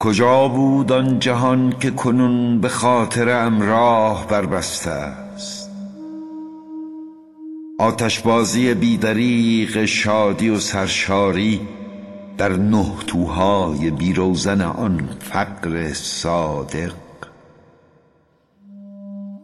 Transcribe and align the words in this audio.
کجا 0.00 0.48
بود 0.48 0.92
آن 0.92 1.18
جهان 1.18 1.74
که 1.80 1.90
کنون 1.90 2.60
به 2.60 2.68
خاطرم 2.68 3.62
راه 3.62 4.26
بربسته 4.28 4.90
است؟ 4.90 5.70
آتشبازی 7.78 8.74
بی 8.74 9.86
شادی 9.86 10.48
و 10.48 10.58
سرشاری 10.58 11.60
در 12.38 12.52
نه 12.52 12.86
توهای 13.06 13.90
بی 13.90 14.12
روزن 14.12 14.60
آن 14.60 15.08
فقر 15.18 15.92
صادق. 15.92 16.94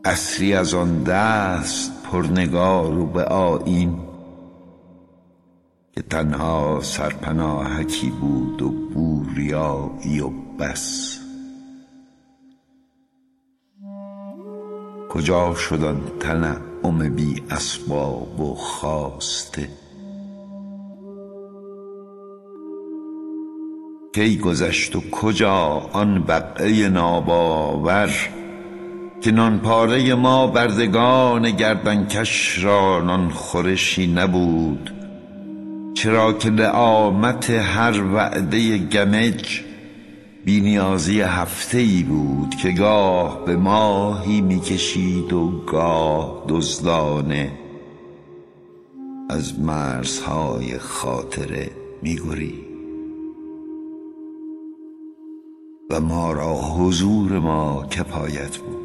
عصری 0.04 0.54
از 0.54 0.74
آن 0.74 1.02
دست 1.02 1.92
پرنگار 2.12 2.98
و 2.98 3.06
به 3.06 3.24
آیین 3.24 4.13
که 5.94 6.02
تنها 6.02 6.80
سرپناهکی 6.82 8.10
بود 8.10 8.62
و 8.62 8.70
بوریایی 8.70 10.20
و 10.20 10.30
بس. 10.58 11.18
کجا 15.10 15.54
شد 15.54 15.84
آن 15.84 16.02
تنعم 16.20 17.14
بی 17.16 17.42
اسباب 17.50 18.40
و 18.40 18.54
خواسته؟ 18.54 19.68
کی 24.14 24.38
گذشت 24.38 24.96
و 24.96 25.00
کجا 25.10 25.56
آن 25.92 26.22
بقعه 26.22 26.88
ناباور 26.88 28.10
که 29.20 29.30
نان 29.30 29.58
پاره 29.58 30.14
ما 30.14 30.46
بردگان 30.46 31.50
گردنکش 31.50 32.64
را 32.64 33.00
نان 33.00 33.30
خورشی 33.30 34.06
نبود؟ 34.06 35.03
چرا 35.94 36.32
که 36.32 36.50
لعامت 36.50 37.50
هر 37.50 38.02
وعده 38.14 38.78
گمج 38.78 39.60
بینیازی 40.44 41.20
هفته 41.20 41.78
ای 41.78 42.02
بود 42.02 42.54
که 42.54 42.70
گاه 42.70 43.44
به 43.44 43.56
ماهی 43.56 44.40
می‌کشید 44.40 45.32
و 45.32 45.50
گاه 45.66 46.44
دزدانه 46.48 47.52
از 49.30 49.60
مرزهای 49.60 50.78
خاطره 50.78 51.70
میگرید 52.02 52.64
و 55.90 56.00
ما 56.00 56.32
را 56.32 56.54
حضور 56.54 57.38
ما 57.38 57.86
کفایت 57.90 58.56
بود. 58.56 58.83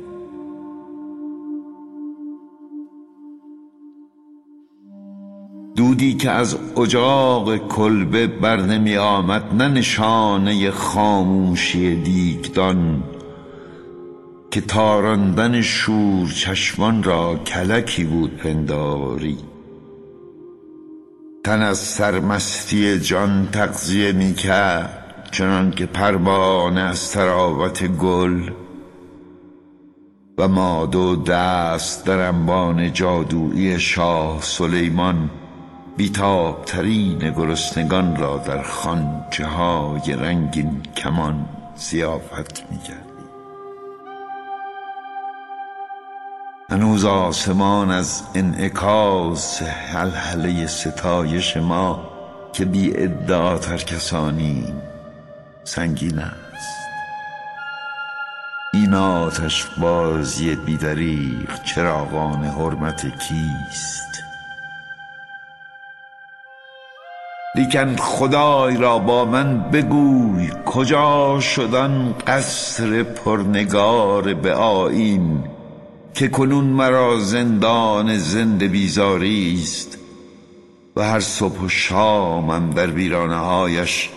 دودی 5.80 6.14
که 6.14 6.32
از 6.32 6.58
اجاق 6.78 7.58
کلبه 7.58 8.28
بر 8.28 8.62
نمی 8.62 8.98
آمد 8.98 9.54
نه 9.54 9.68
نشانه 9.68 10.72
خاموشی 10.72 11.96
دیگدان 11.96 13.04
که 14.52 14.62
تاراندن 14.62 15.62
شور 15.62 16.28
چشمان 16.30 17.04
را 17.04 17.36
کلکی 17.36 18.04
بود 18.04 18.38
پنداری. 18.38 19.38
تن 21.44 21.62
از 21.62 21.78
سرمستی 21.78 23.00
جان 23.00 23.50
تغذیه 23.52 24.12
می 24.12 24.34
کرد 24.34 25.28
چنان 25.32 25.72
که 25.72 25.86
پروانه 25.86 26.82
از 26.82 27.12
تراوت 27.12 27.88
گل 27.88 28.50
و 30.38 30.48
ما 30.48 30.86
دو 30.86 31.16
دست 31.16 32.06
در 32.06 32.20
انبان 32.20 32.94
جادویی 32.94 33.80
شاه 33.80 34.42
سلیمان 34.42 35.30
بیتاب 35.98 36.66
ترین 36.66 37.20
گرسنگان 37.20 38.16
را 38.16 38.38
در 38.38 38.61
خانچه 38.61 39.45
های 39.45 40.14
رنگین 40.14 40.82
کمان 40.98 41.45
زیافت 41.76 42.64
می 42.72 42.77
کردیم 42.77 43.10
هنوز 46.72 47.05
آسمان 47.05 47.92
از 47.92 48.23
انعکاس 48.36 49.61
حلحله 49.61 50.67
ستایش 50.67 51.58
ما 51.58 52.10
که 52.54 52.66
بی 52.66 52.98
ادعا 52.98 53.58
ترکسانیم 53.58 54.82
سنگین 55.64 56.20
است. 56.20 56.80
این 58.73 58.94
آتش 58.94 59.66
بازی 59.82 60.56
بیدریق 60.56 61.64
چراغان 61.64 62.44
حرمت 62.44 63.02
کیست؟ 63.02 64.08
لیکن 67.70 67.96
خدای 67.96 68.78
را 68.78 69.00
با 69.00 69.26
من 69.26 69.72
بگوی 69.72 70.50
کجا 70.66 71.40
شد 71.40 71.76
آن 71.76 72.16
قصر 72.28 73.04
پرنگار 73.04 74.34
به 74.34 74.54
آیین 74.54 75.44
که 76.14 76.28
کنون 76.28 76.64
مرا 76.64 77.20
زندان 77.20 78.18
زنده 78.18 78.68
بیزاری 78.68 79.60
است 79.62 79.98
و 80.96 81.04
هر 81.04 81.20
صبح 81.20 81.60
و 81.60 81.70
شامم 81.70 82.70
در 82.70 82.88
ویرانه 82.88 83.36
هایش 83.36 84.10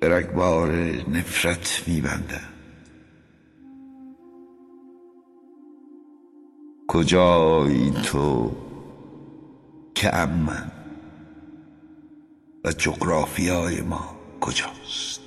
به 0.00 0.08
رگبار 0.08 0.72
نفرت 1.08 1.82
میبندم. 1.86 2.48
کجایی 6.88 7.90
تو 7.90 8.50
که 9.94 10.10
من 10.46 10.79
و 12.64 12.72
جغرافیای 12.72 13.80
ما 13.80 14.16
کجاست؟ 14.40 15.20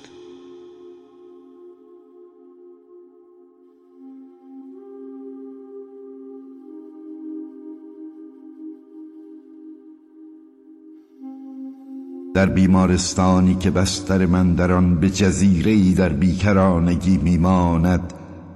در 12.34 12.46
بیمارستانی 12.46 13.56
که 13.56 13.72
بستر 13.72 14.26
من 14.26 14.56
در 14.56 14.72
آن 14.72 15.00
به 15.00 15.10
جزیره 15.10 15.94
در 15.94 16.10
بیکرانگی 16.10 17.18
میماند 17.18 18.14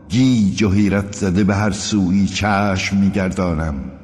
گیج 0.10 0.64
و 0.64 0.70
حیرت 0.70 1.16
زده 1.16 1.44
به 1.44 1.56
هر 1.56 1.72
سوی 1.72 2.28
چشم 2.28 2.98
میگردانم. 2.98 3.97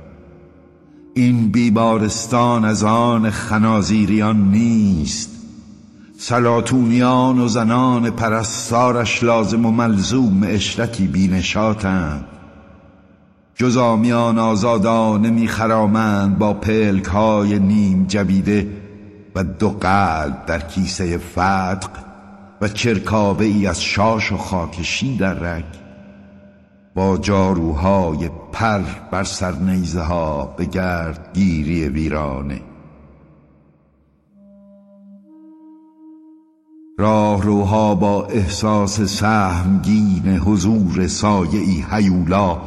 این 1.15 1.51
بیمارستان 1.51 2.65
از 2.65 2.83
آن 2.83 3.29
خنازیریان 3.29 4.51
نیست. 4.51 5.29
سلاتونیان 6.17 7.39
و 7.39 7.47
زنان 7.47 8.09
پرستارش 8.09 9.23
لازم 9.23 9.65
و 9.65 9.71
ملزوم 9.71 10.43
اشرتی 10.43 11.07
بینشاتند. 11.07 12.25
جزامیان 13.55 14.39
آزادانه 14.39 15.29
میخرامند 15.29 16.37
با 16.37 16.53
پلک 16.53 17.05
های 17.05 17.59
نیم 17.59 18.05
جبیده 18.07 18.67
و 19.35 19.43
دو 19.43 19.69
قلب 19.69 20.45
در 20.45 20.59
کیسه 20.59 21.17
فتق 21.17 21.89
و 22.61 22.67
چرکابه 22.67 23.45
ای 23.45 23.67
از 23.67 23.83
شاش 23.83 24.31
و 24.31 24.37
خاکشی 24.37 25.17
در 25.17 25.33
رگ. 25.33 25.82
با 26.95 27.17
جاروهای 27.17 28.29
پر 28.51 28.81
بر 29.11 29.23
سر 29.23 29.51
نیزه 29.51 30.01
ها 30.01 30.53
به 30.57 30.65
گرد 30.65 31.29
گیری 31.33 31.89
ویرانه. 31.89 32.61
راهروها 36.97 37.95
با 37.95 38.25
احساس 38.25 39.01
سهمگین 39.01 40.37
حضور 40.37 41.07
سایه 41.07 41.95
هیولا 41.95 42.61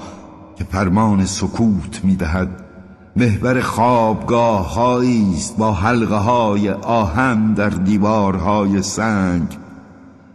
که 0.56 0.64
فرمان 0.64 1.24
سکوت 1.24 2.04
می‌دهد 2.04 2.64
محور 3.16 3.60
خوابگاه 3.60 4.78
است 4.78 5.56
با 5.56 5.72
حلقه 5.72 6.16
های 6.16 6.70
آهن 6.70 7.54
در 7.54 7.70
دیوارهای 7.70 8.82
سنگ 8.82 9.58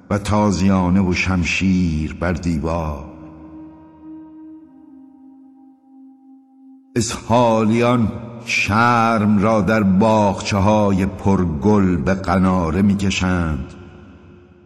و 0.09 0.17
تازیانه 0.17 1.01
و 1.01 1.13
شمشیر 1.13 2.17
بر 2.19 2.33
دیوار. 2.33 3.10
اسحالیان 6.95 8.11
شرم 8.45 9.39
را 9.39 9.61
در 9.61 9.83
باخچه 9.83 10.57
های 10.57 11.05
پرگل 11.05 11.95
به 11.95 12.13
قناره 12.13 12.81
می‌کشند 12.81 13.73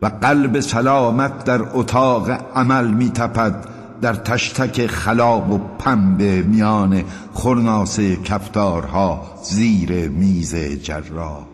و 0.02 0.06
قلب 0.08 0.60
سلامت 0.60 1.44
در 1.44 1.62
اتاق 1.74 2.30
عمل 2.56 2.88
میتپد 2.88 3.70
در 4.02 4.14
تشتک 4.14 4.88
خلاب 4.88 5.52
و 5.52 5.58
پنبه 5.58 6.42
میان 6.42 7.04
خرناس 7.34 8.00
کفتارها 8.00 9.22
زیر 9.44 10.10
میز 10.10 10.56
جراح. 10.56 11.46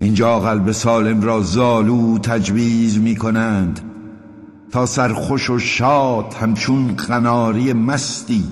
اینجا 0.00 0.40
قلب 0.40 0.72
سالم 0.72 1.22
را 1.22 1.40
زالو 1.40 2.18
تجویز 2.18 2.98
می 2.98 3.16
کنند 3.16 3.80
تا 4.70 4.86
سرخوش 4.86 5.50
و 5.50 5.58
شاد 5.58 6.34
همچون 6.40 6.96
قناری 6.96 7.72
مستی 7.72 8.44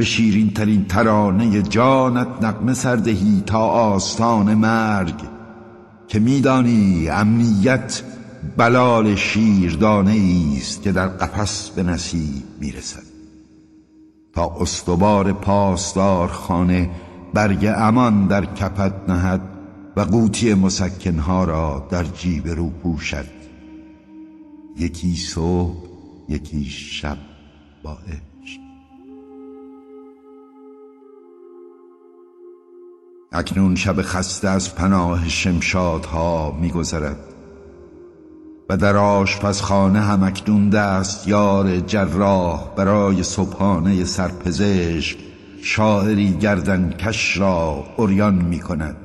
به 0.00 0.06
شیرین 0.06 0.50
ترین 0.50 0.84
ترانه 0.84 1.62
جانت 1.62 2.26
نقمه 2.42 2.74
سردهی 2.74 3.42
تا 3.46 3.66
آستان 3.66 4.54
مرگ 4.54 5.14
که 6.08 6.18
میدانی 6.18 7.08
امنیت 7.08 8.02
بلال 8.56 9.14
شیردانه 9.14 10.42
است 10.56 10.82
که 10.82 10.92
در 10.92 11.08
قفس 11.08 11.70
به 11.70 11.82
نصیب 11.82 12.42
می‌رسد. 12.60 13.02
تا 14.34 14.56
استوار 14.60 15.32
پاسدار 15.32 16.28
خانه 16.28 16.90
برگ 17.34 17.72
امان 17.76 18.26
در 18.26 18.44
کپت 18.44 18.94
نهد 19.08 19.40
و 19.96 20.00
قوطی 20.00 20.54
مسکنها 20.54 21.44
را 21.44 21.86
در 21.90 22.04
جیب 22.04 22.48
رو 22.48 22.70
پوشد. 22.70 23.26
یکی 24.78 25.16
صبح 25.16 25.76
یکی 26.28 26.64
شب 26.64 27.16
با 27.82 27.98
اکنون 33.32 33.74
شب 33.74 34.02
خسته 34.02 34.48
از 34.48 34.74
پناه 34.74 35.28
شمشادها 35.28 36.58
میگذرد. 36.60 37.16
و 38.68 38.76
در 38.76 38.96
آشپزخانه 38.96 40.00
هم 40.00 40.22
اکنون 40.22 40.70
دست 40.70 41.28
یار 41.28 41.80
جراح 41.80 42.74
برای 42.76 43.22
صبحانه 43.22 44.04
سرپزشک 44.04 45.18
شاعری 45.62 46.32
گردن 46.32 46.90
کش 46.90 47.38
را 47.38 47.84
اوریان 47.96 48.34
می 48.34 48.60
کند 48.60 48.96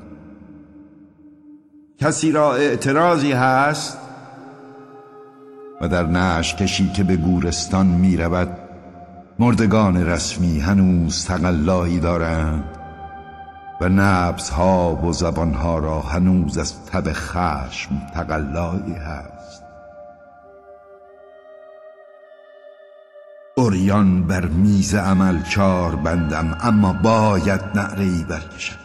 کسی 2.00 2.32
را 2.32 2.56
اعتراضی 2.56 3.32
هست؟ 3.32 3.98
و 5.82 5.88
در 5.88 6.06
نش 6.06 6.56
کشی 6.56 6.90
که 6.90 7.04
به 7.04 7.16
گورستان 7.16 7.86
می 7.86 8.18
رود 8.18 8.58
مردگان 9.40 10.06
رسمی 10.06 10.60
هنوز 10.60 11.26
تقلایی 11.26 12.00
دارند. 12.00 12.85
و 13.82 13.90
نبس 13.90 14.50
ها 14.50 14.96
و 14.96 15.14
زبان 15.14 15.54
ها 15.54 15.80
را 15.80 16.02
هنوز 16.02 16.58
از 16.58 16.86
تب 16.86 17.12
خشم 17.14 18.02
تقلایی 18.14 18.94
هست. 18.94 19.64
اوریان 23.58 24.28
بر 24.28 24.46
میز 24.46 24.96
عمل 24.96 25.44
چار 25.44 25.96
بندم 25.96 26.58
اما 26.62 26.94
باید 26.94 27.62
نعره 27.76 28.04
ای 28.04 28.24
برکشم. 28.30 28.76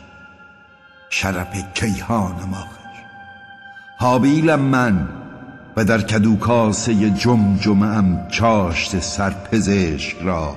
شرف 1.11 1.75
کیهان 1.75 2.35
ماخر 2.51 2.81
حابیلم 4.01 4.61
من 4.61 5.09
و 5.77 5.85
در 5.85 6.01
کدوکاسه 6.01 7.11
جمجمه 7.11 7.87
ام 7.87 8.29
چاشت 8.29 8.99
سرپزشک 9.01 10.17
را 10.23 10.57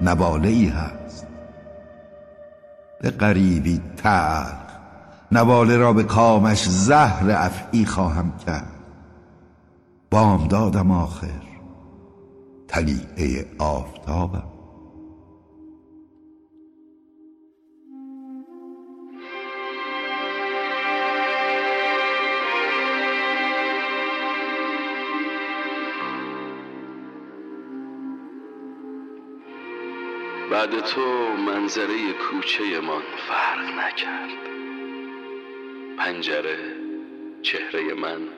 نواله 0.00 0.48
ای 0.48 0.66
هست. 0.66 1.03
به 3.00 3.10
غریبی 3.10 3.80
تلخ 3.96 4.64
نواله 5.32 5.76
را 5.76 5.92
به 5.92 6.02
کامش 6.02 6.68
زهر 6.68 7.30
افعی 7.30 7.86
خواهم 7.86 8.32
کرد. 8.46 8.72
بام 10.10 10.48
دادم 10.48 10.90
آخر. 10.90 11.42
تلیعه 12.68 13.46
آفتابم. 13.58 14.53
تو 30.84 31.36
منظره 31.36 32.12
کوچه 32.12 32.80
من 32.80 33.02
فرق 33.28 33.78
نکرد. 33.78 34.30
پنجره 35.98 36.58
چهره 37.42 37.94
من 37.94 38.28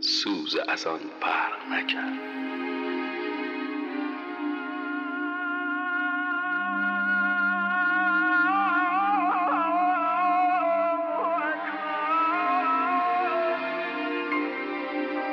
سوز 0.00 0.56
از 0.68 0.86
آن 0.86 1.00
فرق 1.20 1.72
نکرد. 1.72 2.18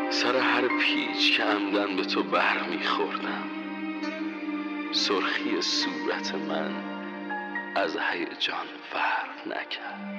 سر 0.09 0.37
هر 0.37 0.67
پیچ 0.67 1.37
که 1.37 1.43
عمدن 1.43 1.95
به 1.95 2.03
تو 2.03 2.23
بر 2.23 2.63
میخوردم 2.69 3.50
سرخی 4.93 5.61
صورت 5.61 6.35
من 6.35 6.71
از 7.75 7.97
هیجان 7.97 8.65
فرق 8.91 9.47
نکرد. 9.47 10.11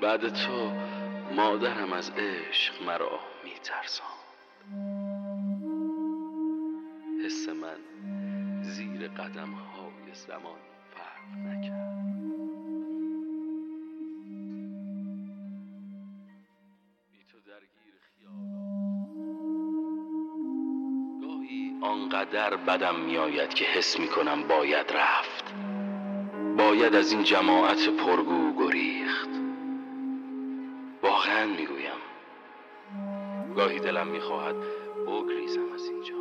بعد 0.00 0.28
تو 0.28 0.72
مادرم 1.36 1.92
از 1.92 2.10
عشق 2.10 2.82
مرا 2.82 3.20
میترساند. 3.44 4.10
حس 7.24 7.48
من 7.48 7.78
زیر 8.62 9.08
قدم 9.08 9.52
های 9.52 10.14
زمان 10.14 10.60
فرق 10.94 11.38
نکرد. 11.46 11.95
آنقدر 22.46 22.76
بدم 22.76 23.00
میآید 23.00 23.54
که 23.54 23.64
حس 23.64 23.98
می 23.98 24.08
کنم 24.08 24.42
باید 24.48 24.92
رفت. 24.92 25.54
باید 26.56 26.94
از 26.94 27.12
این 27.12 27.24
جماعت 27.24 27.88
پرگو 27.88 28.52
گریخت. 28.58 29.28
واقعا 31.02 31.46
می‌گویم. 31.46 32.00
گاهی 33.56 33.80
دلم 33.80 34.06
می‌خواهد 34.06 34.54
بگریزم 35.06 35.72
از 35.74 35.88
اینجا. 35.88 36.15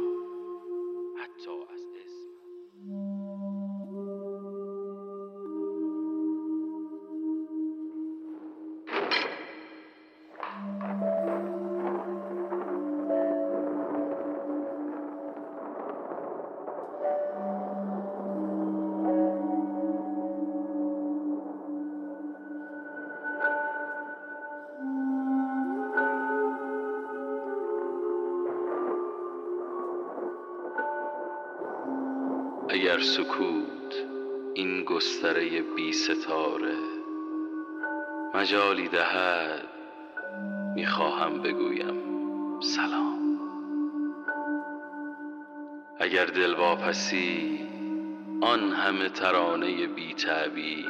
اگر 32.86 33.00
سکوت 33.00 34.06
این 34.54 34.84
گستره 34.84 35.62
بی 35.62 35.94
ستاره 35.94 36.77
مجالی 38.34 38.88
دهد 38.88 39.68
می‌خواهم 40.75 41.42
بگویم 41.42 42.60
سلام. 42.60 43.39
اگر 46.00 46.25
دل 46.25 46.54
واپسی 46.54 47.60
آن 48.42 48.72
همه 48.72 49.10
ترانه 49.10 49.88
بی 49.88 50.13
تعبیر 50.13 50.89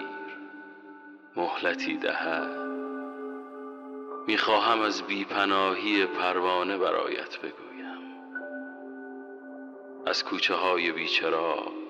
مهلتی 1.36 1.98
دهد. 1.98 2.68
می‌خواهم 4.28 4.82
از 4.82 5.04
بیپناهی 5.04 6.06
پروانه 6.06 6.78
برایت 6.78 7.40
بگویم. 7.40 7.66
از 10.06 10.24
کوچه 10.24 10.54
های 10.54 10.92
بیچرا 10.92 11.85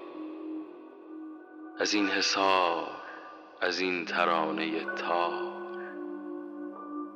از 1.79 1.93
این 1.93 2.09
حسار 2.09 2.87
از 3.61 3.79
این 3.79 4.05
ترانه 4.05 4.85
تار. 4.85 5.55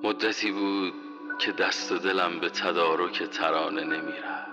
مدتی 0.04 0.52
بود 0.52 0.94
که 1.40 1.52
دست 1.52 1.92
و 1.92 1.98
دلم 1.98 2.40
به 2.40 2.50
تدارک 2.50 3.24
ترانه 3.24 3.84
نمی 3.84 4.12
رفت 4.12 4.50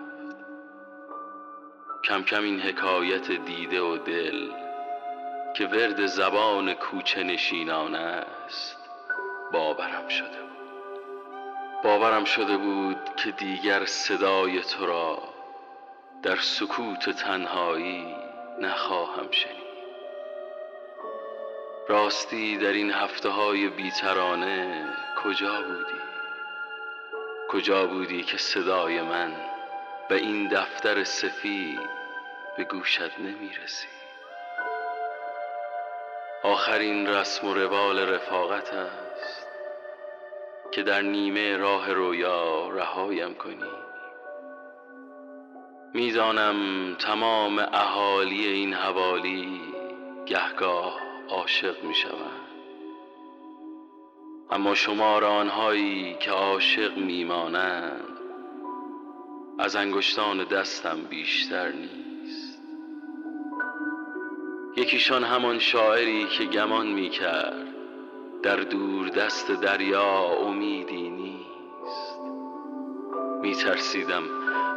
کم 2.05 2.23
کم 2.23 2.43
این 2.43 2.61
حکایت 2.61 3.31
دیده 3.31 3.81
و 3.81 3.97
دل 3.97 4.51
که 5.57 5.67
ورد 5.67 6.07
زبان 6.07 6.75
کوچه 6.75 7.23
نشینان 7.23 7.95
است 7.95 8.77
باورم 9.53 10.09
شده 10.09 10.43
بود. 10.43 11.83
باورم 11.85 12.25
شده 12.25 12.57
بود 12.57 13.17
که 13.17 13.31
دیگر 13.31 13.85
صدای 13.85 14.63
تو 14.63 14.87
را 14.87 15.19
در 16.23 16.37
سکوت 16.37 17.11
تنهایی 17.11 18.15
نخواهم 18.61 19.31
شنید. 19.31 19.66
راستی 21.89 22.57
در 22.57 22.73
این 22.73 22.91
هفته 22.91 23.29
های 23.29 23.69
بیترانه 23.69 24.85
کجا 25.25 25.63
بودی؟ 25.63 26.01
کجا 27.49 27.87
بودی 27.87 28.23
که 28.23 28.39
صدای 28.39 29.03
من 29.03 29.33
به 30.09 30.15
این 30.15 30.49
دفتر 30.49 31.05
سفید 31.05 31.81
به 32.57 32.65
گوشت 32.65 33.19
نمی 33.19 33.51
رسید 33.65 33.97
آخرین 36.43 37.07
رسم 37.07 37.47
و 37.47 37.55
روال 37.55 37.99
رفاقت 37.99 38.75
است 38.75 39.47
که 40.73 40.83
در 40.83 41.03
نیمه 41.03 41.57
راه 41.57 41.93
رویا 41.93 42.69
رهایم 42.69 43.35
کنی 43.35 43.71
می‌دانم 45.95 46.95
تمام 46.95 47.59
اهالی 47.59 48.47
این 48.47 48.75
حوالی 48.75 49.61
گهگاه 50.27 51.06
عاشق 51.29 51.85
می 51.85 51.95
اما 54.51 54.75
شمار 54.75 55.25
آنهایی 55.25 56.17
که 56.21 56.31
عاشق 56.31 56.97
میمانند 56.97 58.19
از 59.59 59.77
انگشتان 59.77 60.45
دستم 60.45 61.03
بیشتر 61.11 61.73
نیست. 61.73 62.59
یکیشان 64.77 65.25
همان 65.25 65.59
شاعری 65.59 66.27
که 66.27 66.45
گمان 66.45 66.87
می 66.87 67.11
کرد 67.11 67.67
در 68.43 68.57
دور 68.57 69.09
دست 69.09 69.51
دریا 69.51 70.25
امیدی 70.25 71.09
نیست. 71.09 72.21
می 73.43 73.55
ترسیدم 73.55 74.23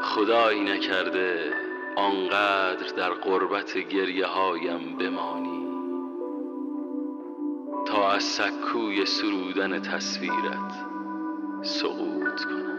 خدایی 0.01 0.59
نکرده 0.59 1.53
آنقدر 1.95 2.87
در 2.97 3.09
قربت 3.09 3.77
گریه 3.77 4.25
هایم 4.25 4.97
بمانی. 4.97 5.58
از 8.09 8.23
سکوی 8.23 9.05
سرودن 9.05 9.79
تصویرت 9.79 10.73
سقوط 11.63 12.43
کنم. 12.43 12.78